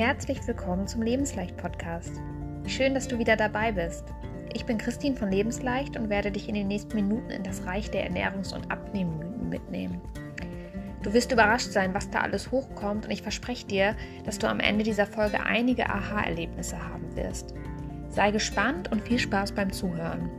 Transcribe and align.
Herzlich 0.00 0.38
willkommen 0.46 0.86
zum 0.86 1.02
Lebensleicht 1.02 1.58
Podcast. 1.58 2.22
Schön, 2.66 2.94
dass 2.94 3.06
du 3.06 3.18
wieder 3.18 3.36
dabei 3.36 3.70
bist. 3.70 4.02
Ich 4.54 4.64
bin 4.64 4.78
Christine 4.78 5.14
von 5.14 5.30
Lebensleicht 5.30 5.94
und 5.98 6.08
werde 6.08 6.32
dich 6.32 6.48
in 6.48 6.54
den 6.54 6.68
nächsten 6.68 6.96
Minuten 6.96 7.28
in 7.28 7.42
das 7.42 7.66
Reich 7.66 7.90
der 7.90 8.10
Ernährungs- 8.10 8.54
und 8.54 8.72
Abnehmmythen 8.72 9.50
mitnehmen. 9.50 10.00
Du 11.02 11.12
wirst 11.12 11.32
überrascht 11.32 11.70
sein, 11.70 11.92
was 11.92 12.08
da 12.08 12.20
alles 12.20 12.50
hochkommt 12.50 13.04
und 13.04 13.10
ich 13.10 13.20
verspreche 13.20 13.66
dir, 13.66 13.94
dass 14.24 14.38
du 14.38 14.48
am 14.48 14.58
Ende 14.58 14.84
dieser 14.84 15.04
Folge 15.04 15.44
einige 15.44 15.90
Aha-Erlebnisse 15.90 16.82
haben 16.82 17.14
wirst. 17.14 17.52
Sei 18.08 18.30
gespannt 18.30 18.90
und 18.90 19.06
viel 19.06 19.18
Spaß 19.18 19.52
beim 19.52 19.70
Zuhören. 19.70 20.30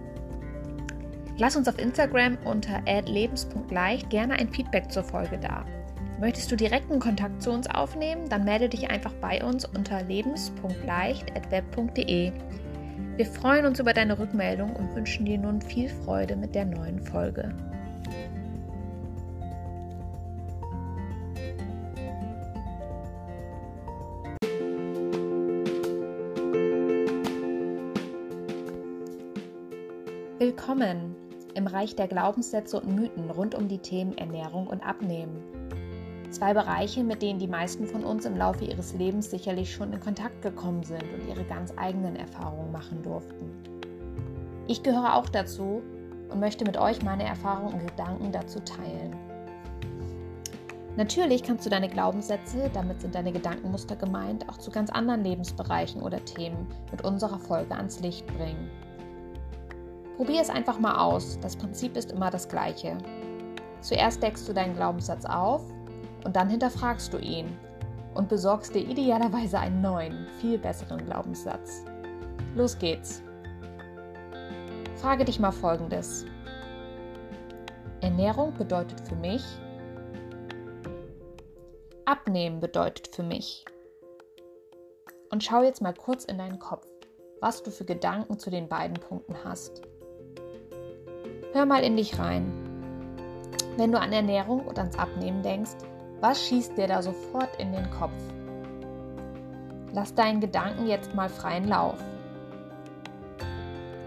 Lass 1.38 1.56
uns 1.56 1.68
auf 1.68 1.78
Instagram 1.78 2.40
unter 2.46 2.82
lebens.leicht 3.06 4.10
gerne 4.10 4.34
ein 4.40 4.50
Feedback 4.50 4.92
zur 4.92 5.04
Folge 5.04 5.38
da. 5.38 5.66
Möchtest 6.22 6.50
du 6.52 6.56
direkten 6.56 7.00
Kontakt 7.00 7.42
zu 7.42 7.50
uns 7.50 7.68
aufnehmen, 7.68 8.30
dann 8.30 8.44
melde 8.44 8.70
dich 8.70 8.92
einfach 8.92 9.14
bei 9.14 9.44
uns 9.44 9.66
unter 9.66 10.04
lebens.leicht.web.de. 10.04 12.32
Wir 13.16 13.26
freuen 13.26 13.66
uns 13.66 13.80
über 13.80 13.92
deine 13.92 14.20
Rückmeldung 14.20 14.76
und 14.76 14.96
wünschen 14.96 15.26
dir 15.26 15.40
nun 15.40 15.64
viel 15.64 15.90
Freude 15.90 16.36
mit 16.36 16.54
der 16.54 16.66
neuen 16.66 17.02
Folge. 17.02 17.56
Willkommen 30.38 31.16
im 31.56 31.66
Reich 31.66 31.96
der 31.96 32.08
Glaubenssätze 32.08 32.80
und 32.80 32.96
Mythen 32.96 33.32
rund 33.32 33.56
um 33.56 33.68
die 33.68 33.80
Themen 33.80 34.16
Ernährung 34.20 34.68
und 34.68 34.86
Abnehmen. 34.86 35.42
Zwei 36.32 36.54
Bereiche, 36.54 37.04
mit 37.04 37.22
denen 37.22 37.40
die 37.40 37.48
meisten 37.48 37.86
von 37.86 38.06
uns 38.06 38.26
im 38.26 38.38
Laufe 38.38 38.64
ihres 38.64 38.94
Lebens 38.94 39.30
sicherlich 39.30 39.74
schon 39.74 39.92
in 39.92 40.00
Kontakt 40.00 40.42
gekommen 40.42 40.82
sind 40.82 41.04
und 41.04 41.28
ihre 41.28 41.44
ganz 41.44 41.74
eigenen 41.76 42.16
Erfahrungen 42.16 42.72
machen 42.72 43.04
durften. 43.04 43.52
Ich 44.68 44.82
gehöre 44.82 45.16
auch 45.16 45.28
dazu 45.28 45.82
und 46.30 46.40
möchte 46.40 46.64
mit 46.64 46.78
euch 46.78 47.04
meine 47.04 47.26
Erfahrungen 47.26 47.74
und 47.74 47.86
Gedanken 47.86 48.32
dazu 48.32 48.62
teilen. 48.62 49.14
Natürlich 50.96 51.44
kannst 51.44 51.66
du 51.66 51.70
deine 51.70 51.90
Glaubenssätze, 51.90 52.70
damit 52.74 53.02
sind 53.02 53.14
deine 53.14 53.34
Gedankenmuster 53.34 53.98
gemeint, 53.98 54.48
auch 54.48 54.58
zu 54.58 54.72
ganz 54.72 54.90
anderen 54.90 55.26
Lebensbereichen 55.26 56.02
oder 56.02 56.24
Themen 56.24 56.66
mit 56.92 57.04
unserer 57.04 57.40
Folge 57.40 57.76
ans 57.76 58.00
Licht 58.00 58.26
bringen. 58.38 58.70
Probier 60.16 60.42
es 60.42 60.50
einfach 60.50 60.80
mal 60.80 60.98
aus. 60.98 61.38
Das 61.42 61.58
Prinzip 61.58 61.98
ist 61.98 62.14
immer 62.14 62.30
das 62.30 62.48
gleiche. 62.48 62.98
Zuerst 63.82 64.24
deckst 64.24 64.48
du 64.48 64.54
deinen 64.54 64.76
Glaubenssatz 64.76 65.26
auf 65.26 65.64
und 66.24 66.36
dann 66.36 66.50
hinterfragst 66.50 67.14
du 67.14 67.18
ihn 67.18 67.58
und 68.14 68.30
besorgst 68.30 68.76
dir 68.76 68.82
idealerweise 68.82 69.60
einen 69.60 69.82
neuen, 69.82 70.28
viel 70.40 70.58
besseren 70.58 71.06
Glaubenssatz. 71.06 71.86
Los 72.56 72.78
geht's. 72.78 73.22
Frage 74.96 75.26
dich 75.26 75.40
mal 75.40 75.52
Folgendes. 75.52 76.26
Ernährung 78.02 78.54
bedeutet 78.58 79.00
für 79.02 79.16
mich, 79.16 79.44
Abnehmen 82.06 82.60
bedeutet 82.60 83.16
für 83.16 83.24
mich. 83.24 83.64
Und 85.32 85.44
schau 85.44 85.64
jetzt 85.64 85.82
mal 85.82 85.94
kurz 85.94 86.26
in 86.26 86.38
deinen 86.38 86.60
Kopf, 86.60 86.86
was 87.40 87.64
du 87.64 87.72
für 87.72 87.86
Gedanken 87.86 88.38
zu 88.38 88.50
den 88.50 88.68
beiden 88.68 88.98
Punkten 88.98 89.36
hast. 89.46 89.82
Hör 91.54 91.66
mal 91.66 91.84
in 91.84 91.96
dich 91.96 92.20
rein. 92.20 92.52
Wenn 93.78 93.92
du 93.92 94.00
an 94.00 94.12
Ernährung 94.12 94.68
und 94.68 94.78
ans 94.78 94.98
Abnehmen 94.98 95.42
denkst, 95.42 95.78
was 96.22 96.40
schießt 96.46 96.78
dir 96.78 96.88
da 96.88 97.02
sofort 97.02 97.50
in 97.60 97.74
den 97.74 97.90
Kopf? 97.92 98.14
Lass 99.94 100.14
deinen 100.14 100.40
Gedanken 100.40 100.88
jetzt 100.88 101.14
mal 101.16 101.28
freien 101.28 101.68
Lauf. 101.68 101.98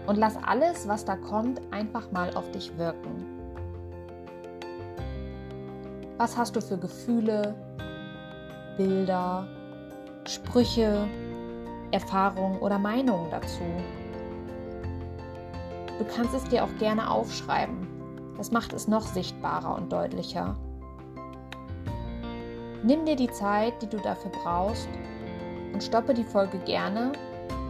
Und 0.07 0.17
lass 0.17 0.37
alles, 0.43 0.87
was 0.87 1.03
da 1.03 1.15
kommt, 1.15 1.61
einfach 1.71 2.11
mal 2.11 2.35
auf 2.35 2.49
dich 2.51 2.75
wirken. 2.77 3.25
Was 6.17 6.37
hast 6.37 6.55
du 6.55 6.61
für 6.61 6.77
Gefühle, 6.77 7.53
Bilder, 8.77 9.45
Sprüche, 10.25 11.07
Erfahrungen 11.91 12.59
oder 12.59 12.79
Meinungen 12.79 13.29
dazu? 13.29 13.63
Du 15.99 16.05
kannst 16.05 16.33
es 16.33 16.43
dir 16.45 16.63
auch 16.63 16.75
gerne 16.79 17.09
aufschreiben. 17.09 17.87
Das 18.37 18.51
macht 18.51 18.73
es 18.73 18.87
noch 18.87 19.03
sichtbarer 19.03 19.75
und 19.75 19.91
deutlicher. 19.91 20.55
Nimm 22.85 23.03
dir 23.03 23.15
die 23.15 23.31
Zeit, 23.31 23.81
die 23.81 23.87
du 23.87 23.97
dafür 23.97 24.29
brauchst 24.29 24.87
und 25.73 25.83
stoppe 25.83 26.13
die 26.13 26.23
Folge 26.23 26.59
gerne, 26.59 27.13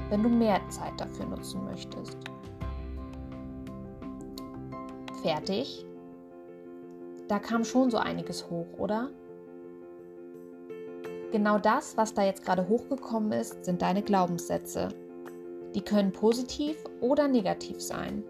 wenn 0.09 0.21
du 0.21 0.27
mehr 0.27 0.59
Zeit 0.67 0.91
dafür 0.97 1.25
nutzen 1.25 1.63
möchtest. 1.63 2.17
Fertig? 5.23 5.85
Da 7.29 7.39
kam 7.39 7.63
schon 7.63 7.89
so 7.89 7.97
einiges 7.97 8.49
hoch, 8.49 8.67
oder? 8.77 9.09
Genau 11.31 11.59
das, 11.59 11.95
was 11.95 12.13
da 12.13 12.23
jetzt 12.23 12.43
gerade 12.43 12.67
hochgekommen 12.67 13.31
ist, 13.31 13.63
sind 13.63 13.81
deine 13.81 14.03
Glaubenssätze. 14.03 14.89
Die 15.75 15.81
können 15.81 16.11
positiv 16.11 16.75
oder 16.99 17.29
negativ 17.29 17.81
sein. 17.81 18.25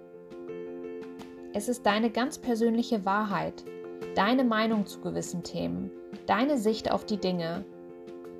Es 1.51 1.67
ist 1.67 1.83
deine 1.87 2.11
ganz 2.11 2.37
persönliche 2.37 3.05
Wahrheit, 3.05 3.65
deine 4.13 4.43
Meinung 4.43 4.85
zu 4.85 5.01
gewissen 5.01 5.43
Themen, 5.43 5.91
deine 6.25 6.57
Sicht 6.57 6.91
auf 6.91 7.05
die 7.05 7.17
Dinge, 7.17 7.65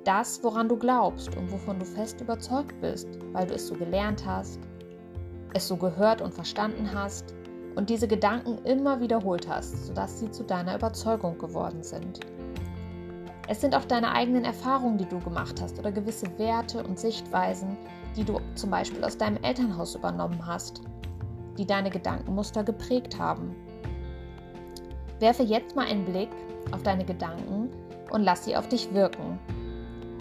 das, 0.04 0.42
woran 0.44 0.68
du 0.68 0.76
glaubst 0.76 1.36
und 1.36 1.50
wovon 1.50 1.78
du 1.78 1.84
fest 1.84 2.20
überzeugt 2.20 2.80
bist, 2.80 3.08
weil 3.32 3.46
du 3.46 3.54
es 3.54 3.66
so 3.66 3.74
gelernt 3.74 4.24
hast, 4.24 4.60
es 5.52 5.66
so 5.66 5.76
gehört 5.76 6.20
und 6.20 6.32
verstanden 6.32 6.90
hast 6.94 7.34
und 7.74 7.90
diese 7.90 8.06
Gedanken 8.06 8.58
immer 8.64 9.00
wiederholt 9.00 9.48
hast, 9.48 9.86
sodass 9.86 10.20
sie 10.20 10.30
zu 10.30 10.44
deiner 10.44 10.76
Überzeugung 10.76 11.38
geworden 11.38 11.82
sind. 11.82 12.20
Es 13.48 13.60
sind 13.60 13.76
auch 13.76 13.84
deine 13.84 14.12
eigenen 14.12 14.44
Erfahrungen, 14.44 14.98
die 14.98 15.06
du 15.06 15.20
gemacht 15.20 15.60
hast 15.60 15.78
oder 15.78 15.92
gewisse 15.92 16.26
Werte 16.38 16.82
und 16.82 16.98
Sichtweisen, 16.98 17.76
die 18.16 18.24
du 18.24 18.40
zum 18.54 18.70
Beispiel 18.70 19.04
aus 19.04 19.16
deinem 19.16 19.42
Elternhaus 19.42 19.94
übernommen 19.94 20.44
hast, 20.44 20.82
die 21.56 21.66
deine 21.66 21.90
Gedankenmuster 21.90 22.64
geprägt 22.64 23.18
haben. 23.18 23.54
Werfe 25.18 25.42
jetzt 25.42 25.76
mal 25.76 25.86
einen 25.86 26.04
Blick 26.04 26.30
auf 26.72 26.82
deine 26.82 27.04
Gedanken 27.04 27.70
und 28.10 28.22
lass 28.22 28.44
sie 28.44 28.56
auf 28.56 28.68
dich 28.68 28.92
wirken. 28.92 29.38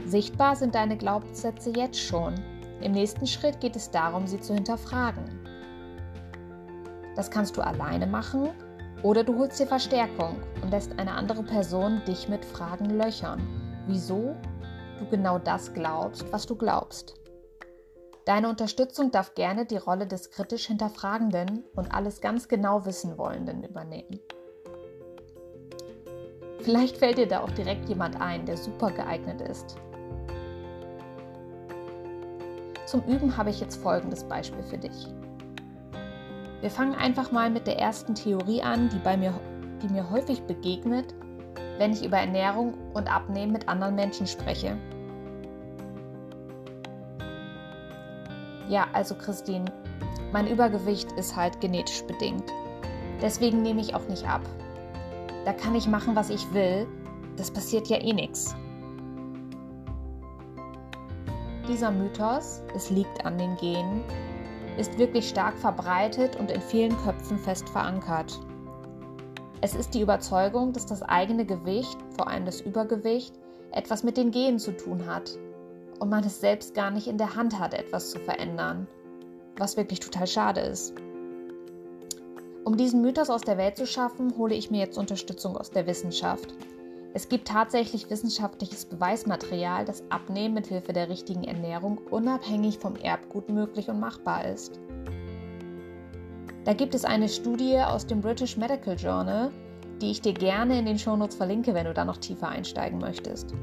Sichtbar 0.05 0.55
sind 0.55 0.75
deine 0.75 0.97
Glaubenssätze 0.97 1.71
jetzt 1.75 1.99
schon. 1.99 2.35
Im 2.81 2.91
nächsten 2.91 3.25
Schritt 3.25 3.59
geht 3.59 3.75
es 3.75 3.89
darum, 3.89 4.27
sie 4.27 4.39
zu 4.39 4.53
hinterfragen. 4.53 5.23
Das 7.15 7.31
kannst 7.31 7.57
du 7.57 7.61
alleine 7.61 8.05
machen 8.05 8.49
oder 9.03 9.23
du 9.23 9.37
holst 9.37 9.59
dir 9.59 9.67
Verstärkung 9.67 10.37
und 10.61 10.71
lässt 10.71 10.97
eine 10.99 11.13
andere 11.13 11.43
Person 11.43 12.01
dich 12.07 12.29
mit 12.29 12.43
Fragen 12.45 12.89
löchern, 12.89 13.41
wieso 13.87 14.35
du 14.99 15.05
genau 15.09 15.39
das 15.39 15.73
glaubst, 15.73 16.31
was 16.31 16.45
du 16.45 16.55
glaubst. 16.55 17.15
Deine 18.25 18.49
Unterstützung 18.49 19.11
darf 19.11 19.35
gerne 19.35 19.65
die 19.65 19.77
Rolle 19.77 20.07
des 20.07 20.31
kritisch 20.31 20.67
Hinterfragenden 20.67 21.63
und 21.75 21.93
alles 21.93 22.21
ganz 22.21 22.47
genau 22.47 22.85
wissen 22.85 23.17
wollenden 23.17 23.63
übernehmen. 23.63 24.19
Vielleicht 26.65 26.97
fällt 26.97 27.19
dir 27.19 27.27
da 27.27 27.41
auch 27.41 27.51
direkt 27.51 27.87
jemand 27.89 28.19
ein, 28.19 28.43
der 28.47 28.57
super 28.57 28.89
geeignet 28.89 29.39
ist. 29.39 29.77
Zum 32.87 33.03
Üben 33.03 33.37
habe 33.37 33.51
ich 33.51 33.61
jetzt 33.61 33.75
folgendes 33.75 34.23
Beispiel 34.23 34.63
für 34.63 34.79
dich. 34.79 35.05
Wir 36.61 36.71
fangen 36.71 36.95
einfach 36.95 37.31
mal 37.31 37.51
mit 37.51 37.67
der 37.67 37.77
ersten 37.77 38.15
Theorie 38.15 38.63
an, 38.63 38.89
die, 38.89 38.97
bei 38.97 39.15
mir, 39.15 39.39
die 39.83 39.93
mir 39.93 40.09
häufig 40.09 40.41
begegnet, 40.41 41.13
wenn 41.77 41.91
ich 41.91 42.03
über 42.03 42.17
Ernährung 42.17 42.73
und 42.95 43.13
Abnehmen 43.13 43.51
mit 43.51 43.69
anderen 43.69 43.93
Menschen 43.93 44.25
spreche. 44.25 44.75
Ja, 48.69 48.87
also 48.91 49.13
Christine, 49.13 49.65
mein 50.33 50.47
Übergewicht 50.47 51.11
ist 51.11 51.35
halt 51.35 51.61
genetisch 51.61 52.01
bedingt. 52.05 52.45
Deswegen 53.21 53.61
nehme 53.61 53.81
ich 53.81 53.93
auch 53.93 54.07
nicht 54.07 54.27
ab. 54.27 54.41
Da 55.45 55.53
kann 55.53 55.75
ich 55.75 55.87
machen, 55.87 56.15
was 56.15 56.29
ich 56.29 56.51
will. 56.53 56.87
Das 57.37 57.51
passiert 57.51 57.87
ja 57.87 58.01
eh 58.01 58.13
nichts. 58.13 58.55
Dieser 61.67 61.91
Mythos, 61.91 62.61
es 62.75 62.89
liegt 62.89 63.25
an 63.25 63.37
den 63.37 63.55
Genen, 63.57 64.03
ist 64.77 64.97
wirklich 64.97 65.29
stark 65.29 65.57
verbreitet 65.57 66.35
und 66.35 66.51
in 66.51 66.61
vielen 66.61 66.97
Köpfen 66.97 67.37
fest 67.37 67.69
verankert. 67.69 68.39
Es 69.61 69.73
ist 69.73 69.93
die 69.93 70.01
Überzeugung, 70.01 70.73
dass 70.73 70.85
das 70.85 71.01
eigene 71.01 71.45
Gewicht, 71.45 71.97
vor 72.15 72.27
allem 72.27 72.45
das 72.45 72.61
Übergewicht, 72.61 73.33
etwas 73.71 74.03
mit 74.03 74.17
den 74.17 74.31
Genen 74.31 74.59
zu 74.59 74.75
tun 74.75 75.05
hat 75.05 75.37
und 75.99 76.09
man 76.09 76.23
es 76.23 76.41
selbst 76.41 76.75
gar 76.75 76.91
nicht 76.91 77.07
in 77.07 77.17
der 77.17 77.35
Hand 77.35 77.59
hat, 77.59 77.73
etwas 77.73 78.11
zu 78.11 78.19
verändern, 78.19 78.87
was 79.57 79.77
wirklich 79.77 79.99
total 79.99 80.27
schade 80.27 80.61
ist. 80.61 80.93
Um 82.65 82.77
diesen 82.77 83.03
Mythos 83.03 83.29
aus 83.29 83.41
der 83.41 83.59
Welt 83.59 83.77
zu 83.77 83.85
schaffen, 83.85 84.35
hole 84.37 84.55
ich 84.55 84.71
mir 84.71 84.79
jetzt 84.79 84.97
Unterstützung 84.97 85.55
aus 85.55 85.69
der 85.69 85.85
Wissenschaft. 85.85 86.51
Es 87.13 87.29
gibt 87.29 87.47
tatsächlich 87.47 88.09
wissenschaftliches 88.09 88.85
Beweismaterial, 88.85 89.85
dass 89.85 90.03
Abnehmen 90.09 90.55
mit 90.55 90.65
Hilfe 90.65 90.91
der 90.91 91.07
richtigen 91.07 91.43
Ernährung 91.43 91.99
unabhängig 92.09 92.79
vom 92.79 92.95
Erbgut 92.95 93.49
möglich 93.49 93.87
und 93.87 93.99
machbar 93.99 94.45
ist. 94.45 94.79
Da 96.63 96.73
gibt 96.73 96.95
es 96.95 97.05
eine 97.05 97.29
Studie 97.29 97.77
aus 97.77 98.07
dem 98.07 98.21
British 98.21 98.57
Medical 98.57 98.95
Journal, 98.95 99.51
die 100.01 100.09
ich 100.09 100.21
dir 100.21 100.33
gerne 100.33 100.79
in 100.79 100.87
den 100.87 100.97
Shownotes 100.97 101.35
verlinke, 101.35 101.75
wenn 101.75 101.85
du 101.85 101.93
da 101.93 102.03
noch 102.03 102.17
tiefer 102.17 102.49
einsteigen 102.49 102.97
möchtest. 102.97 103.53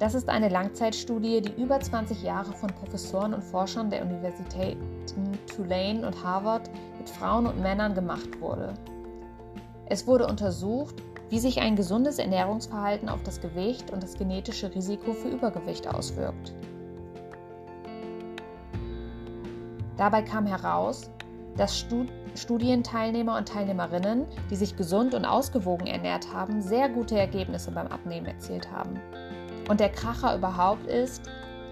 Das 0.00 0.14
ist 0.14 0.30
eine 0.30 0.48
Langzeitstudie, 0.48 1.42
die 1.42 1.62
über 1.62 1.78
20 1.78 2.22
Jahre 2.22 2.54
von 2.54 2.70
Professoren 2.70 3.34
und 3.34 3.44
Forschern 3.44 3.90
der 3.90 4.02
Universitäten 4.02 5.38
Tulane 5.46 6.06
und 6.06 6.24
Harvard 6.24 6.70
mit 6.96 7.10
Frauen 7.10 7.46
und 7.46 7.60
Männern 7.60 7.94
gemacht 7.94 8.40
wurde. 8.40 8.72
Es 9.84 10.06
wurde 10.06 10.26
untersucht, 10.26 10.94
wie 11.28 11.38
sich 11.38 11.60
ein 11.60 11.76
gesundes 11.76 12.18
Ernährungsverhalten 12.18 13.10
auf 13.10 13.22
das 13.24 13.42
Gewicht 13.42 13.90
und 13.90 14.02
das 14.02 14.14
genetische 14.14 14.74
Risiko 14.74 15.12
für 15.12 15.28
Übergewicht 15.28 15.86
auswirkt. 15.86 16.54
Dabei 19.98 20.22
kam 20.22 20.46
heraus, 20.46 21.10
dass 21.58 21.84
Studienteilnehmer 22.36 23.36
und 23.36 23.48
Teilnehmerinnen, 23.48 24.24
die 24.50 24.56
sich 24.56 24.76
gesund 24.76 25.12
und 25.12 25.26
ausgewogen 25.26 25.86
ernährt 25.86 26.32
haben, 26.32 26.62
sehr 26.62 26.88
gute 26.88 27.18
Ergebnisse 27.18 27.70
beim 27.70 27.88
Abnehmen 27.88 28.24
erzielt 28.24 28.72
haben. 28.72 28.98
Und 29.68 29.80
der 29.80 29.90
Kracher 29.90 30.36
überhaupt 30.36 30.86
ist, 30.86 31.22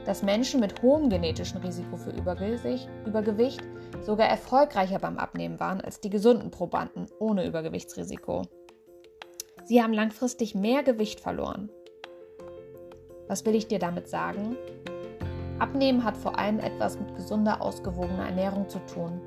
dass 0.05 0.23
Menschen 0.23 0.61
mit 0.61 0.81
hohem 0.82 1.11
genetischen 1.11 1.61
Risiko 1.61 1.96
für 1.96 2.11
Übergewicht, 2.11 3.62
sogar 4.00 4.26
erfolgreicher 4.26 4.99
beim 4.99 5.19
Abnehmen 5.19 5.61
waren 5.61 5.81
als 5.81 6.00
die 6.00 6.11
gesunden 6.11 6.50
Probanden 6.50 7.08
ohne 7.19 7.46
Übergewichtsrisiko. 7.46 8.43
Sie 9.64 9.82
haben 9.82 9.93
langfristig 9.93 10.55
mehr 10.55 10.82
Gewicht 10.82 11.20
verloren. 11.20 11.69
Was 13.26 13.44
will 13.44 13.55
ich 13.55 13.69
dir 13.69 13.79
damit 13.79 14.08
sagen? 14.08 14.56
Abnehmen 15.58 16.05
hat 16.05 16.17
vor 16.17 16.38
allem 16.38 16.61
etwas 16.61 16.99
mit 16.99 17.14
gesunder, 17.17 17.61
ausgewogener 17.61 18.26
Ernährung 18.26 18.69
zu 18.69 18.79
tun 18.87 19.20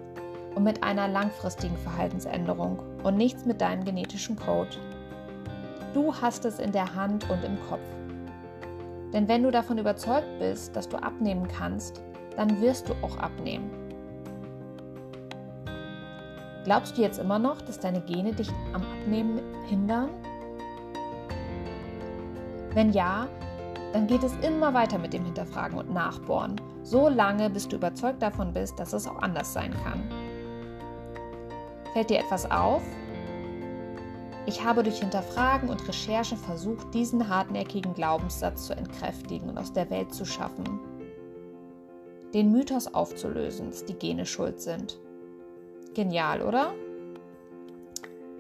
und 0.56 0.64
mit 0.64 0.82
einer 0.82 1.08
langfristigen 1.08 1.78
Verhaltensänderung 1.78 2.80
und 3.04 3.18
nichts 3.18 3.46
mit 3.46 3.62
deinem 3.62 3.84
genetischen 3.84 4.36
Code. 4.36 4.72
Du 5.94 6.16
hast 6.16 6.46
es 6.46 6.58
in 6.58 6.72
der 6.72 6.96
Hand 6.96 7.30
und 7.30 7.44
im 7.44 7.62
Kopf. 7.70 7.82
Denn 9.14 9.28
wenn 9.28 9.44
du 9.44 9.52
davon 9.52 9.78
überzeugt 9.78 10.40
bist, 10.40 10.76
dass 10.76 10.88
du 10.88 10.98
abnehmen 10.98 11.48
kannst, 11.48 12.02
dann 12.38 12.62
wirst 12.62 12.90
du 12.90 12.94
auch 13.02 13.18
abnehmen. 13.18 13.70
Glaubst 16.64 16.98
du 16.98 17.02
jetzt 17.02 17.20
immer 17.20 17.40
noch, 17.40 17.62
dass 17.62 17.80
deine 17.80 18.02
Gene 18.02 18.34
dich 18.34 18.50
am 18.74 18.84
Abnehmen 18.84 19.42
hindern? 19.68 20.10
Wenn 22.74 22.92
ja, 22.92 23.28
dann 23.94 24.08
geht 24.08 24.24
es 24.24 24.34
immer 24.38 24.74
weiter 24.74 24.98
mit 24.98 25.12
dem 25.12 25.26
Hinterfragen 25.26 25.78
und 25.78 25.92
Nachbohren, 25.92 26.56
so 26.84 27.10
lange, 27.10 27.50
bis 27.50 27.68
du 27.68 27.76
überzeugt 27.76 28.22
davon 28.22 28.54
bist, 28.54 28.80
dass 28.80 28.94
es 28.94 29.08
auch 29.08 29.22
anders 29.22 29.52
sein 29.52 29.74
kann. 29.84 30.04
Fällt 31.94 32.10
dir 32.10 32.20
etwas 32.20 32.50
auf? 32.50 32.82
Ich 34.48 34.64
habe 34.64 34.82
durch 34.82 35.00
Hinterfragen 35.00 35.70
und 35.70 35.88
Recherche 35.88 36.36
versucht, 36.36 36.94
diesen 36.94 37.30
hartnäckigen 37.30 37.94
Glaubenssatz 37.94 38.66
zu 38.66 38.76
entkräftigen 38.76 39.50
und 39.50 39.58
aus 39.58 39.72
der 39.72 39.90
Welt 39.90 40.14
zu 40.14 40.26
schaffen. 40.26 40.80
Den 42.34 42.52
Mythos 42.52 42.94
aufzulösen, 42.94 43.70
dass 43.70 43.86
die 43.86 43.94
Gene 43.94 44.26
schuld 44.26 44.60
sind. 44.60 45.00
Genial, 45.94 46.42
oder? 46.42 46.74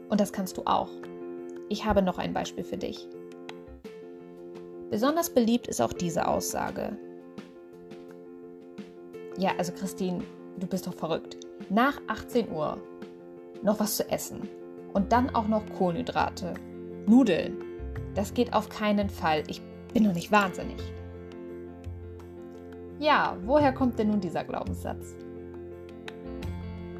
Und 0.09 0.19
das 0.19 0.33
kannst 0.33 0.57
du 0.57 0.63
auch. 0.65 0.89
Ich 1.69 1.85
habe 1.85 2.01
noch 2.01 2.17
ein 2.17 2.33
Beispiel 2.33 2.63
für 2.63 2.77
dich. 2.77 3.07
Besonders 4.89 5.29
beliebt 5.29 5.67
ist 5.67 5.81
auch 5.81 5.93
diese 5.93 6.27
Aussage. 6.27 6.97
Ja, 9.37 9.51
also 9.57 9.71
Christine, 9.71 10.23
du 10.57 10.67
bist 10.67 10.87
doch 10.87 10.95
verrückt. 10.95 11.37
Nach 11.69 12.01
18 12.07 12.51
Uhr 12.51 12.77
noch 13.61 13.79
was 13.79 13.97
zu 13.97 14.09
essen. 14.09 14.49
Und 14.93 15.11
dann 15.11 15.33
auch 15.33 15.47
noch 15.47 15.63
Kohlenhydrate. 15.77 16.53
Nudeln. 17.05 17.57
Das 18.15 18.33
geht 18.33 18.53
auf 18.53 18.69
keinen 18.69 19.09
Fall. 19.09 19.43
Ich 19.47 19.61
bin 19.93 20.03
doch 20.03 20.13
nicht 20.13 20.31
wahnsinnig. 20.31 20.81
Ja, 22.99 23.35
woher 23.45 23.73
kommt 23.73 23.97
denn 23.97 24.09
nun 24.09 24.21
dieser 24.21 24.43
Glaubenssatz? 24.43 25.15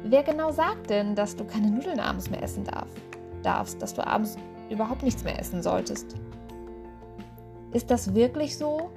Wer 0.04 0.22
genau 0.24 0.50
sagt 0.50 0.90
denn, 0.90 1.14
dass 1.14 1.36
du 1.36 1.44
keine 1.44 1.70
Nudeln 1.70 2.00
abends 2.00 2.28
mehr 2.28 2.42
essen 2.42 2.64
darf, 2.64 2.88
darfst, 3.42 3.80
dass 3.80 3.94
du 3.94 4.04
abends 4.04 4.36
überhaupt 4.68 5.02
nichts 5.04 5.22
mehr 5.22 5.38
essen 5.38 5.62
solltest? 5.62 6.16
Ist 7.72 7.90
das 7.90 8.14
wirklich 8.14 8.58
so? 8.58 8.90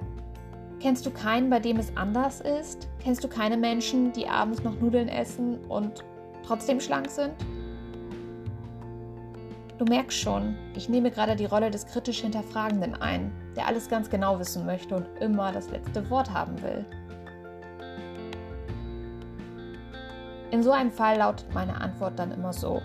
Kennst 0.80 1.06
du 1.06 1.10
keinen, 1.10 1.48
bei 1.48 1.60
dem 1.60 1.78
es 1.78 1.96
anders 1.96 2.40
ist? 2.40 2.88
Kennst 2.98 3.22
du 3.22 3.28
keine 3.28 3.56
Menschen, 3.56 4.12
die 4.12 4.28
abends 4.28 4.62
noch 4.64 4.78
Nudeln 4.80 5.08
essen 5.08 5.58
und 5.68 6.04
trotzdem 6.44 6.80
schlank 6.80 7.08
sind? 7.08 7.34
Du 9.78 9.84
merkst 9.84 10.18
schon, 10.18 10.56
ich 10.74 10.88
nehme 10.88 11.10
gerade 11.10 11.36
die 11.36 11.44
Rolle 11.44 11.70
des 11.70 11.86
kritisch 11.86 12.22
Hinterfragenden 12.22 12.94
ein, 12.94 13.30
der 13.56 13.66
alles 13.66 13.90
ganz 13.90 14.08
genau 14.08 14.38
wissen 14.38 14.64
möchte 14.64 14.96
und 14.96 15.06
immer 15.20 15.52
das 15.52 15.70
letzte 15.70 16.08
Wort 16.08 16.32
haben 16.32 16.62
will. 16.62 16.86
In 20.50 20.62
so 20.62 20.70
einem 20.70 20.90
Fall 20.90 21.18
lautet 21.18 21.52
meine 21.52 21.78
Antwort 21.78 22.18
dann 22.18 22.32
immer 22.32 22.54
so. 22.54 22.80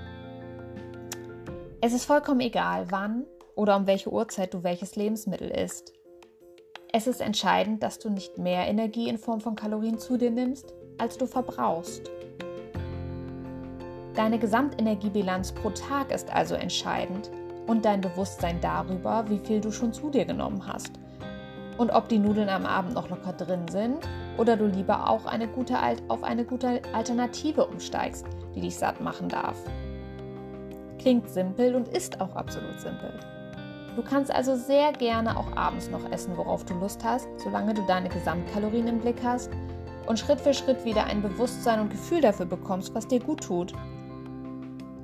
Es 1.79 1.93
ist 1.93 2.03
vollkommen 2.03 2.41
egal, 2.41 2.87
wann 2.89 3.25
oder 3.55 3.77
um 3.77 3.87
welche 3.87 4.11
Uhrzeit 4.11 4.53
du 4.53 4.63
welches 4.63 4.97
Lebensmittel 4.97 5.49
isst. 5.49 5.93
Es 6.91 7.07
ist 7.07 7.21
entscheidend, 7.21 7.83
dass 7.83 7.99
du 7.99 8.09
nicht 8.09 8.37
mehr 8.37 8.67
Energie 8.67 9.07
in 9.07 9.17
Form 9.17 9.39
von 9.39 9.55
Kalorien 9.55 9.97
zu 9.97 10.17
dir 10.17 10.29
nimmst, 10.29 10.73
als 10.97 11.17
du 11.17 11.25
verbrauchst. 11.25 12.11
Deine 14.15 14.39
Gesamtenergiebilanz 14.39 15.53
pro 15.53 15.69
Tag 15.69 16.11
ist 16.11 16.33
also 16.33 16.55
entscheidend 16.55 17.31
und 17.67 17.85
dein 17.85 18.01
Bewusstsein 18.01 18.59
darüber, 18.59 19.23
wie 19.29 19.39
viel 19.39 19.61
du 19.61 19.71
schon 19.71 19.93
zu 19.93 20.09
dir 20.09 20.25
genommen 20.25 20.67
hast. 20.67 20.91
Und 21.77 21.91
ob 21.91 22.09
die 22.09 22.19
Nudeln 22.19 22.49
am 22.49 22.65
Abend 22.65 22.93
noch 22.93 23.09
locker 23.09 23.31
drin 23.31 23.65
sind 23.69 23.99
oder 24.37 24.57
du 24.57 24.65
lieber 24.65 25.09
auch 25.09 25.25
eine 25.25 25.47
gute, 25.47 25.77
auf 26.09 26.23
eine 26.23 26.43
gute 26.43 26.81
Alternative 26.93 27.65
umsteigst, 27.65 28.25
die 28.53 28.59
dich 28.59 28.75
satt 28.75 28.99
machen 28.99 29.29
darf. 29.29 29.55
Klingt 30.99 31.29
simpel 31.29 31.73
und 31.73 31.87
ist 31.87 32.19
auch 32.19 32.35
absolut 32.35 32.81
simpel. 32.81 33.17
Du 33.95 34.01
kannst 34.01 34.33
also 34.33 34.55
sehr 34.55 34.91
gerne 34.91 35.37
auch 35.37 35.55
abends 35.55 35.89
noch 35.89 36.11
essen, 36.11 36.35
worauf 36.35 36.65
du 36.65 36.73
Lust 36.73 37.01
hast, 37.03 37.27
solange 37.37 37.73
du 37.73 37.81
deine 37.87 38.09
Gesamtkalorien 38.09 38.87
im 38.87 38.99
Blick 38.99 39.23
hast 39.23 39.49
und 40.05 40.19
Schritt 40.19 40.41
für 40.41 40.53
Schritt 40.53 40.83
wieder 40.83 41.05
ein 41.05 41.21
Bewusstsein 41.21 41.79
und 41.79 41.89
Gefühl 41.89 42.21
dafür 42.21 42.45
bekommst, 42.45 42.93
was 42.93 43.07
dir 43.07 43.19
gut 43.21 43.41
tut 43.41 43.73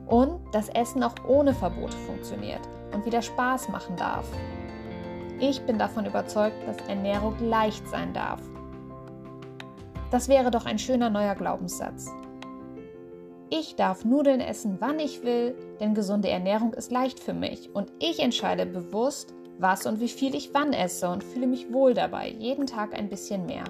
und 0.08 0.40
das 0.52 0.70
Essen 0.70 1.04
auch 1.04 1.16
ohne 1.28 1.54
Verbote 1.54 1.98
funktioniert 1.98 2.62
und 2.94 3.06
wieder 3.06 3.22
Spaß 3.22 3.70
machen 3.70 3.96
darf. 3.96 4.26
Ich 5.40 5.62
bin 5.62 5.78
davon 5.78 6.06
überzeugt, 6.06 6.56
dass 6.66 6.78
Ernährung 6.88 7.36
leicht 7.40 7.88
sein 7.88 8.14
darf. 8.14 8.42
Das 10.10 10.30
wäre 10.30 10.52
doch 10.52 10.66
ein 10.66 10.80
schöner 10.80 11.10
neuer 11.10 11.36
Glaubenssatz. 11.36 12.10
Ich 13.50 13.76
darf 13.76 14.04
Nudeln 14.04 14.42
essen, 14.42 14.78
wann 14.80 15.00
ich 15.00 15.24
will, 15.24 15.56
denn 15.80 15.94
gesunde 15.94 16.30
Ernährung 16.30 16.74
ist 16.74 16.92
leicht 16.92 17.20
für 17.20 17.34
mich 17.34 17.74
und 17.74 17.92
ich 18.00 18.20
entscheide 18.20 18.66
bewusst, 18.66 19.34
was 19.60 19.86
und 19.86 20.00
wie 20.00 20.10
viel 20.10 20.36
ich 20.36 20.54
wann 20.54 20.74
esse 20.74 21.10
und 21.10 21.24
fühle 21.24 21.48
mich 21.48 21.72
wohl 21.72 21.94
dabei, 21.94 22.30
jeden 22.30 22.68
Tag 22.68 22.98
ein 22.98 23.10
bisschen 23.10 23.46
mehr. 23.46 23.64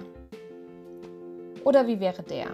Oder 1.64 1.86
wie 1.86 2.00
wäre 2.00 2.22
der? 2.22 2.48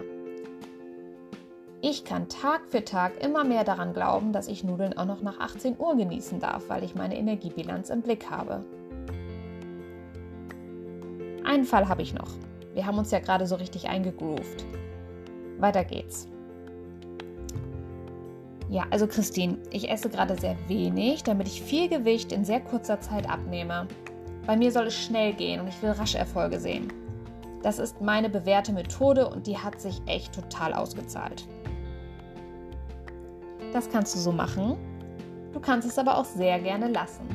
Ich 1.81 2.03
kann 2.03 2.29
Tag 2.29 2.61
für 2.67 2.83
Tag 2.83 3.23
immer 3.23 3.43
mehr 3.43 3.63
daran 3.63 3.93
glauben, 3.93 4.33
dass 4.33 4.47
ich 4.47 4.63
Nudeln 4.63 4.97
auch 4.97 5.05
noch 5.05 5.21
nach 5.21 5.39
18 5.39 5.77
Uhr 5.77 5.95
genießen 5.95 6.39
darf, 6.39 6.69
weil 6.69 6.83
ich 6.83 6.95
meine 6.95 7.17
Energiebilanz 7.17 7.89
im 7.89 8.01
Blick 8.01 8.29
habe. 8.29 8.63
Einen 11.43 11.65
Fall 11.65 11.87
habe 11.87 12.01
ich 12.01 12.13
noch. 12.13 12.31
Wir 12.73 12.85
haben 12.85 12.97
uns 12.97 13.11
ja 13.11 13.19
gerade 13.19 13.45
so 13.45 13.55
richtig 13.55 13.87
eingegroovt. 13.87 14.65
Weiter 15.59 15.83
geht's. 15.83 16.27
Ja, 18.67 18.85
also 18.89 19.05
Christine, 19.05 19.59
ich 19.69 19.89
esse 19.89 20.09
gerade 20.09 20.35
sehr 20.39 20.57
wenig, 20.67 21.23
damit 21.23 21.47
ich 21.47 21.61
viel 21.61 21.87
Gewicht 21.87 22.31
in 22.31 22.43
sehr 22.43 22.61
kurzer 22.61 22.99
Zeit 22.99 23.29
abnehme. 23.29 23.87
Bei 24.47 24.57
mir 24.57 24.71
soll 24.71 24.87
es 24.87 24.95
schnell 24.95 25.33
gehen 25.33 25.61
und 25.61 25.67
ich 25.67 25.81
will 25.83 25.91
rasche 25.91 26.17
Erfolge 26.17 26.59
sehen. 26.59 26.91
Das 27.61 27.79
ist 27.79 28.01
meine 28.01 28.29
bewährte 28.29 28.73
Methode 28.73 29.27
und 29.29 29.47
die 29.47 29.57
hat 29.57 29.79
sich 29.79 30.01
echt 30.07 30.33
total 30.33 30.73
ausgezahlt. 30.73 31.47
Das 33.75 33.89
kannst 33.89 34.15
du 34.15 34.19
so 34.19 34.31
machen. 34.31 34.77
Du 35.51 35.59
kannst 35.59 35.85
es 35.85 35.99
aber 35.99 36.17
auch 36.17 36.23
sehr 36.23 36.61
gerne 36.61 36.87
lassen. 36.87 37.27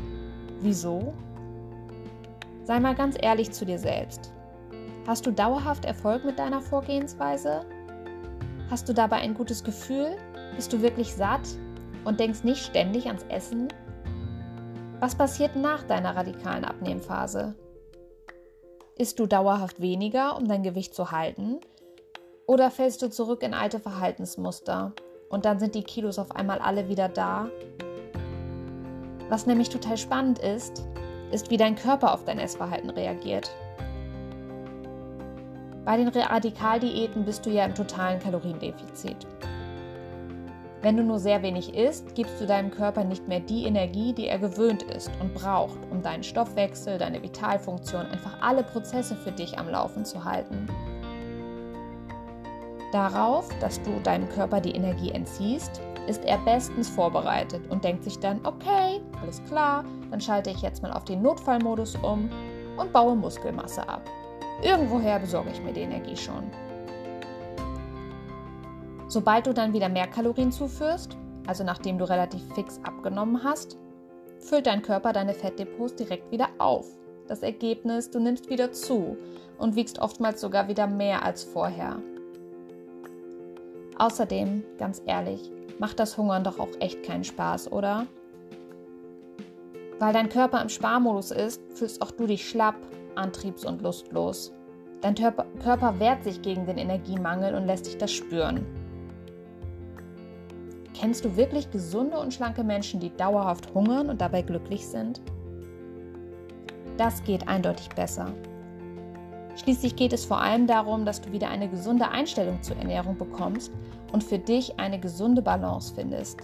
Wieso? 0.61 1.13
Sei 2.65 2.81
mal 2.81 2.95
ganz 2.95 3.19
ehrlich 3.21 3.51
zu 3.51 3.67
dir 3.67 3.79
selbst. 3.79 4.33
Hast 5.07 5.27
du 5.27 5.33
dauerhaft 5.33 5.85
Erfolg 5.85 6.25
mit 6.25 6.39
deiner 6.39 6.63
Vorgehensweise? 6.63 7.67
Hast 8.71 8.89
du 8.89 8.95
dabei 8.95 9.17
ein 9.17 9.35
gutes 9.35 9.63
Gefühl? 9.63 10.17
Bist 10.57 10.73
du 10.73 10.81
wirklich 10.81 11.15
satt 11.15 11.47
und 12.07 12.21
denkst 12.21 12.43
nicht 12.43 12.65
ständig 12.65 13.09
ans 13.09 13.27
Essen? 13.29 13.69
Was 14.99 15.15
passiert 15.15 15.57
nach 15.57 15.83
deiner 15.83 16.17
radikalen 16.17 16.65
Abnehmphase? 16.65 17.55
Isst 18.97 19.19
du 19.19 19.27
dauerhaft 19.27 19.83
weniger, 19.83 20.39
um 20.39 20.49
dein 20.49 20.63
Gewicht 20.63 20.95
zu 20.95 21.11
halten? 21.11 21.61
Oder 22.47 22.71
fällst 22.71 23.03
du 23.03 23.11
zurück 23.11 23.43
in 23.43 23.53
alte 23.53 23.79
Verhaltensmuster 23.79 24.95
und 25.31 25.45
dann 25.47 25.59
sind 25.59 25.75
die 25.75 25.83
Kilos 25.83 26.19
auf 26.19 26.37
einmal 26.37 26.59
alle 26.59 26.89
wieder 26.89 27.09
da? 27.09 27.49
Was 29.31 29.47
nämlich 29.47 29.71
total 29.71 29.97
spannend 29.97 30.41
ist, 30.41 30.85
ist, 31.31 31.51
wie 31.51 31.57
dein 31.57 31.77
Körper 31.77 32.13
auf 32.13 32.25
dein 32.25 32.41
Essverhalten 32.41 32.91
reagiert. 32.91 33.51
Bei 35.85 35.97
den 35.97 36.09
Radikaldiäten 36.09 37.25
bist 37.25 37.47
du 37.47 37.51
ja 37.51 37.65
im 37.65 37.75
totalen 37.75 38.19
Kaloriendefizit. 38.19 39.27
Wenn 40.83 40.97
du 40.97 41.05
nur 41.05 41.19
sehr 41.19 41.43
wenig 41.43 41.75
isst, 41.75 42.15
gibst 42.15 42.41
du 42.41 42.47
deinem 42.47 42.71
Körper 42.71 43.05
nicht 43.05 43.29
mehr 43.29 43.41
die 43.41 43.65
Energie, 43.65 44.13
die 44.13 44.29
er 44.29 44.39
gewöhnt 44.39 44.83
ist 44.83 45.11
und 45.21 45.35
braucht, 45.35 45.79
um 45.91 46.03
deinen 46.03 46.23
Stoffwechsel, 46.23 46.99
deine 46.99 47.23
Vitalfunktion, 47.23 48.07
einfach 48.07 48.41
alle 48.41 48.65
Prozesse 48.65 49.15
für 49.15 49.31
dich 49.31 49.59
am 49.59 49.69
Laufen 49.69 50.05
zu 50.05 50.25
halten. 50.25 50.67
Darauf, 52.93 53.49
dass 53.61 53.81
du 53.83 54.01
deinem 54.03 54.29
Körper 54.29 54.61
die 54.61 54.73
Energie 54.73 55.13
entziehst, 55.13 55.81
ist 56.09 56.25
er 56.25 56.39
bestens 56.39 56.89
vorbereitet 56.89 57.63
und 57.71 57.85
denkt 57.85 58.03
sich 58.03 58.19
dann, 58.19 58.41
okay, 58.45 59.01
alles 59.23 59.43
klar, 59.45 59.85
dann 60.11 60.21
schalte 60.21 60.51
ich 60.51 60.61
jetzt 60.61 60.83
mal 60.83 60.93
auf 60.93 61.05
den 61.05 61.23
Notfallmodus 61.23 61.97
um 61.97 62.29
und 62.77 62.93
baue 62.93 63.15
Muskelmasse 63.15 63.89
ab. 63.89 64.03
Irgendwoher 64.63 65.21
besorge 65.21 65.51
ich 65.51 65.63
mir 65.63 65.73
die 65.73 65.83
Energie 65.83 66.17
schon. 66.17 66.51
Sobald 69.07 69.47
du 69.47 69.55
dann 69.55 69.73
wieder 69.73 69.89
mehr 69.89 70.07
Kalorien 70.07 70.53
zuführst, 70.53 71.17
also 71.47 71.65
nachdem 71.65 71.99
du 71.99 72.09
relativ 72.09 72.43
fix 72.55 72.81
abgenommen 72.83 73.43
hast, 73.43 73.77
füllt 74.39 74.67
dein 74.67 74.83
Körper 74.83 75.13
deine 75.13 75.35
Fettdepots 75.35 75.95
direkt 75.95 76.31
wieder 76.31 76.49
auf. 76.59 76.87
Das 77.29 77.43
Ergebnis, 77.43 78.11
du 78.11 78.19
nimmst 78.19 78.51
wieder 78.51 78.73
zu 78.73 79.17
und 79.59 79.77
wiegst 79.77 80.01
oftmals 80.01 80.41
sogar 80.41 80.69
wieder 80.69 80.87
mehr 80.87 81.25
als 81.25 81.45
vorher. 81.45 82.01
Außerdem, 84.01 84.65
ganz 84.79 85.03
ehrlich, 85.05 85.53
macht 85.79 86.01
das 86.01 86.17
Hungern 86.17 86.43
doch 86.43 86.59
auch 86.59 86.71
echt 86.81 87.03
keinen 87.03 87.23
Spaß, 87.23 87.71
oder? 87.71 88.07
Weil 89.99 90.15
dein 90.15 90.31
Körper 90.31 90.63
im 90.63 90.71
Sparmodus 90.71 91.31
ist, 91.33 91.61
fühlst 91.75 92.01
auch 92.01 92.11
du 92.11 92.27
dich 92.27 92.49
schlapp, 92.49 92.77
antriebs- 93.15 93.67
und 93.67 93.83
lustlos. 93.83 94.55
Dein 95.03 95.15
Körper 95.15 96.01
wehrt 96.01 96.25
sich 96.25 96.41
gegen 96.41 96.65
den 96.65 96.79
Energiemangel 96.79 97.55
und 97.55 97.67
lässt 97.67 97.89
dich 97.89 97.99
das 97.99 98.11
spüren. 98.11 98.65
Kennst 100.99 101.27
du 101.27 101.37
wirklich 101.37 101.71
gesunde 101.71 102.19
und 102.19 102.33
schlanke 102.33 102.65
Menschen, 102.65 103.01
die 103.01 103.15
dauerhaft 103.15 103.75
hungern 103.75 104.09
und 104.09 104.23
dabei 104.23 104.41
glücklich 104.41 104.87
sind? 104.87 105.21
Das 106.97 107.23
geht 107.23 107.47
eindeutig 107.49 107.91
besser. 107.91 108.33
Schließlich 109.63 109.95
geht 109.95 110.15
es 110.15 110.25
vor 110.25 110.41
allem 110.41 110.67
darum, 110.67 111.05
dass 111.05 111.21
du 111.21 111.33
wieder 111.33 111.51
eine 111.51 111.69
gesunde 111.69 112.09
Einstellung 112.09 112.63
zur 112.63 112.77
Ernährung 112.79 113.19
bekommst 113.19 113.71
und 114.11 114.25
für 114.25 114.39
dich 114.39 114.81
eine 114.81 114.99
gesunde 114.99 115.43
Balance 115.43 115.93
findest. 115.95 116.41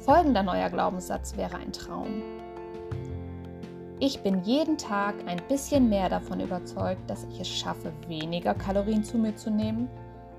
Folgender 0.00 0.42
neuer 0.42 0.68
Glaubenssatz 0.68 1.36
wäre 1.36 1.56
ein 1.56 1.72
Traum. 1.72 2.22
Ich 4.00 4.20
bin 4.20 4.42
jeden 4.42 4.76
Tag 4.78 5.14
ein 5.26 5.40
bisschen 5.48 5.88
mehr 5.88 6.08
davon 6.08 6.40
überzeugt, 6.40 7.08
dass 7.08 7.24
ich 7.30 7.40
es 7.40 7.48
schaffe, 7.48 7.92
weniger 8.08 8.54
Kalorien 8.54 9.04
zu 9.04 9.16
mir 9.16 9.36
zu 9.36 9.50
nehmen 9.50 9.88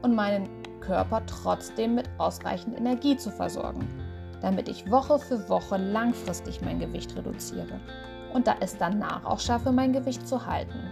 und 0.02 0.16
meinen 0.16 0.50
Körper 0.82 1.22
trotzdem 1.26 1.96
mit 1.96 2.10
ausreichend 2.18 2.78
Energie 2.78 3.16
zu 3.16 3.32
versorgen, 3.32 3.88
damit 4.42 4.68
ich 4.68 4.92
Woche 4.92 5.18
für 5.18 5.48
Woche 5.48 5.78
langfristig 5.78 6.62
mein 6.62 6.80
Gewicht 6.80 7.16
reduziere 7.16 7.80
und 8.34 8.48
da 8.48 8.56
es 8.60 8.78
danach 8.78 9.24
auch 9.26 9.40
schaffe, 9.40 9.72
mein 9.72 9.94
Gewicht 9.94 10.28
zu 10.28 10.46
halten. 10.46 10.89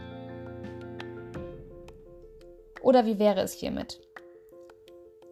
Oder 2.88 3.06
wie 3.06 3.20
wäre 3.20 3.42
es 3.42 3.52
hiermit? 3.52 4.00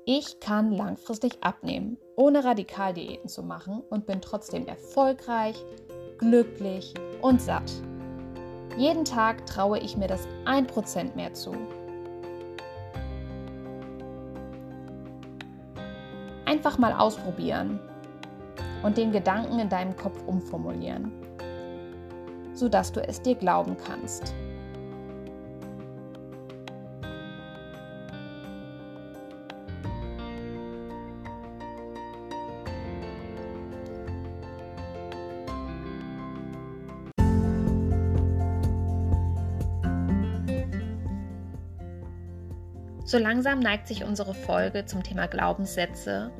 Ich 0.03 0.41
kann 0.41 0.73
langfristig 0.73 1.37
abnehmen, 1.39 1.97
ohne 2.17 2.43
Radikaldiäten 2.43 3.29
zu 3.29 3.43
machen 3.43 3.81
und 3.89 4.05
bin 4.05 4.19
trotzdem 4.19 4.67
erfolgreich, 4.67 5.55
glücklich 6.17 6.93
und 7.21 7.41
satt. 7.41 7.71
Jeden 8.77 9.05
Tag 9.05 9.45
traue 9.45 9.79
ich 9.79 9.95
mir 9.95 10.07
das 10.07 10.27
1% 10.43 11.15
mehr 11.15 11.33
zu. 11.33 11.55
Einfach 16.43 16.77
mal 16.77 16.91
ausprobieren 16.91 17.79
und 18.83 18.97
den 18.97 19.13
Gedanken 19.13 19.59
in 19.59 19.69
deinem 19.69 19.95
Kopf 19.95 20.21
umformulieren, 20.27 21.09
sodass 22.53 22.91
du 22.91 22.99
es 22.99 23.21
dir 23.21 23.35
glauben 23.35 23.77
kannst. 23.77 24.33
So 43.05 43.19
langsam 43.19 43.59
neigt 43.59 43.87
sich 43.87 44.03
unsere 44.03 44.33
Folge 44.33 44.85
zum 44.85 45.03
Thema 45.03 45.27
Glaubenssätze 45.27 46.31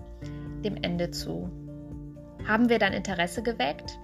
dem 0.64 0.78
Ende 0.82 1.12
zu. 1.12 1.52
Haben 2.48 2.70
wir 2.70 2.80
dein 2.80 2.94
Interesse 2.94 3.44
geweckt? 3.44 4.00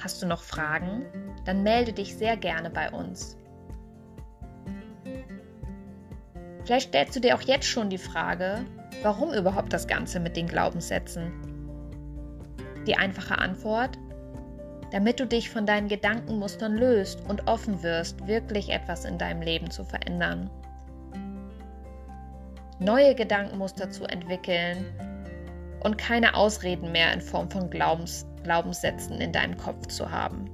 Hast 0.00 0.22
du 0.22 0.26
noch 0.26 0.44
Fragen? 0.44 1.04
Dann 1.44 1.64
melde 1.64 1.92
dich 1.92 2.14
sehr 2.14 2.36
gerne 2.36 2.70
bei 2.70 2.88
uns. 2.92 3.36
Vielleicht 6.64 6.90
stellst 6.90 7.16
du 7.16 7.20
dir 7.20 7.34
auch 7.34 7.42
jetzt 7.42 7.66
schon 7.66 7.90
die 7.90 7.98
Frage, 7.98 8.64
warum 9.02 9.34
überhaupt 9.34 9.72
das 9.72 9.88
Ganze 9.88 10.20
mit 10.20 10.36
den 10.36 10.46
Glaubenssätzen? 10.46 11.32
Die 12.86 12.96
einfache 12.96 13.38
Antwort, 13.38 13.98
damit 14.92 15.18
du 15.18 15.26
dich 15.26 15.50
von 15.50 15.66
deinen 15.66 15.88
Gedankenmustern 15.88 16.76
löst 16.76 17.28
und 17.28 17.48
offen 17.48 17.82
wirst, 17.82 18.28
wirklich 18.28 18.70
etwas 18.70 19.04
in 19.04 19.18
deinem 19.18 19.42
Leben 19.42 19.72
zu 19.72 19.82
verändern 19.84 20.48
neue 22.78 23.14
Gedankenmuster 23.14 23.90
zu 23.90 24.04
entwickeln 24.04 24.84
und 25.82 25.98
keine 25.98 26.34
Ausreden 26.34 26.92
mehr 26.92 27.12
in 27.12 27.20
Form 27.20 27.50
von 27.50 27.70
Glaubens, 27.70 28.26
Glaubenssätzen 28.42 29.20
in 29.20 29.32
deinem 29.32 29.56
Kopf 29.56 29.86
zu 29.88 30.10
haben. 30.10 30.50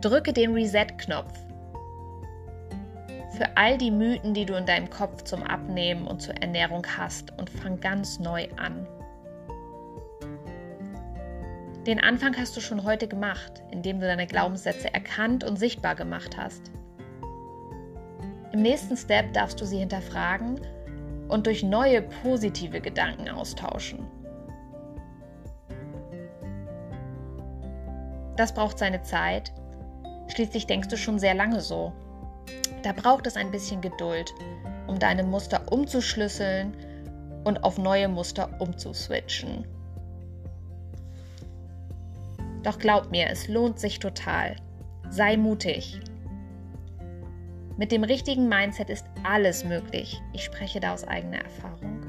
Drücke 0.00 0.32
den 0.32 0.52
Reset-Knopf 0.54 1.32
für 3.36 3.56
all 3.56 3.78
die 3.78 3.90
Mythen, 3.90 4.34
die 4.34 4.44
du 4.44 4.54
in 4.54 4.66
deinem 4.66 4.90
Kopf 4.90 5.22
zum 5.22 5.42
Abnehmen 5.42 6.06
und 6.06 6.20
zur 6.20 6.34
Ernährung 6.36 6.86
hast 6.96 7.36
und 7.38 7.48
fang 7.48 7.80
ganz 7.80 8.18
neu 8.18 8.46
an. 8.56 8.86
Den 11.86 11.98
Anfang 11.98 12.36
hast 12.36 12.56
du 12.56 12.60
schon 12.60 12.84
heute 12.84 13.08
gemacht, 13.08 13.62
indem 13.72 13.98
du 14.00 14.06
deine 14.06 14.26
Glaubenssätze 14.26 14.92
erkannt 14.92 15.42
und 15.42 15.58
sichtbar 15.58 15.96
gemacht 15.96 16.36
hast. 16.36 16.70
Im 18.52 18.60
nächsten 18.62 18.96
Step 18.96 19.32
darfst 19.32 19.60
du 19.60 19.64
sie 19.64 19.78
hinterfragen 19.78 20.60
und 21.28 21.46
durch 21.46 21.62
neue 21.62 22.02
positive 22.02 22.80
Gedanken 22.80 23.30
austauschen. 23.30 24.06
Das 28.36 28.52
braucht 28.52 28.78
seine 28.78 29.02
Zeit. 29.02 29.52
Schließlich 30.28 30.66
denkst 30.66 30.88
du 30.88 30.96
schon 30.96 31.18
sehr 31.18 31.34
lange 31.34 31.60
so. 31.60 31.92
Da 32.82 32.92
braucht 32.92 33.26
es 33.26 33.36
ein 33.36 33.50
bisschen 33.50 33.80
Geduld, 33.80 34.34
um 34.86 34.98
deine 34.98 35.22
Muster 35.22 35.70
umzuschlüsseln 35.70 36.76
und 37.44 37.64
auf 37.64 37.78
neue 37.78 38.08
Muster 38.08 38.50
umzuswitchen. 38.58 39.66
Doch 42.62 42.78
glaub 42.78 43.10
mir, 43.10 43.28
es 43.30 43.48
lohnt 43.48 43.78
sich 43.78 43.98
total. 43.98 44.56
Sei 45.08 45.36
mutig. 45.36 46.00
Mit 47.78 47.90
dem 47.90 48.04
richtigen 48.04 48.48
Mindset 48.48 48.90
ist 48.90 49.06
alles 49.24 49.64
möglich. 49.64 50.20
Ich 50.32 50.44
spreche 50.44 50.78
da 50.78 50.92
aus 50.92 51.04
eigener 51.04 51.38
Erfahrung. 51.38 52.00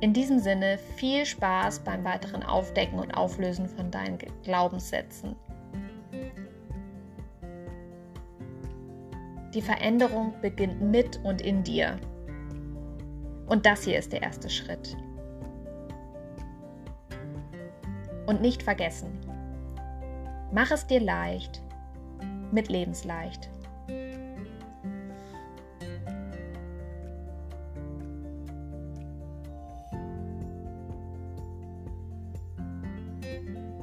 In 0.00 0.12
diesem 0.12 0.38
Sinne 0.38 0.78
viel 0.96 1.26
Spaß 1.26 1.80
beim 1.80 2.04
weiteren 2.04 2.42
Aufdecken 2.42 2.98
und 3.00 3.12
Auflösen 3.12 3.68
von 3.68 3.90
deinen 3.90 4.18
Glaubenssätzen. 4.44 5.34
Die 9.54 9.62
Veränderung 9.62 10.34
beginnt 10.40 10.80
mit 10.80 11.18
und 11.24 11.40
in 11.40 11.64
dir. 11.64 11.98
Und 13.48 13.64
das 13.64 13.82
hier 13.84 13.98
ist 13.98 14.12
der 14.12 14.22
erste 14.22 14.50
Schritt. 14.50 14.96
Und 18.26 18.42
nicht 18.42 18.62
vergessen, 18.62 19.18
mach 20.52 20.70
es 20.70 20.86
dir 20.86 21.00
leicht, 21.00 21.62
mit 22.52 22.68
Lebensleicht. 22.68 23.48